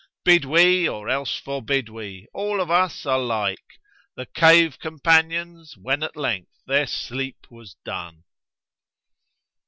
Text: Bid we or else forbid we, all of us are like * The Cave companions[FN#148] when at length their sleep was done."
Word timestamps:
Bid 0.25 0.45
we 0.45 0.89
or 0.89 1.09
else 1.09 1.37
forbid 1.37 1.87
we, 1.87 2.25
all 2.33 2.59
of 2.59 2.71
us 2.71 3.05
are 3.05 3.19
like 3.19 3.77
* 3.93 4.15
The 4.17 4.25
Cave 4.25 4.79
companions[FN#148] 4.79 5.77
when 5.79 6.01
at 6.01 6.15
length 6.15 6.57
their 6.65 6.87
sleep 6.87 7.45
was 7.51 7.75
done." 7.85 8.23